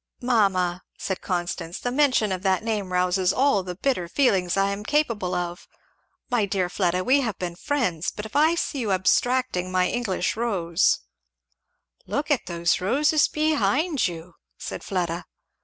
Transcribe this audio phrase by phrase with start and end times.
[0.23, 4.83] "Mamma," said Constance, "the mention of that name rouses all the bitter feelings I am
[4.83, 5.67] capable of!
[6.31, 10.35] My dear Fleda we have been friends but if I see you abstracting my English
[10.35, 11.01] rose"
[12.07, 15.25] "Look at those roses behind you!" said Fleda.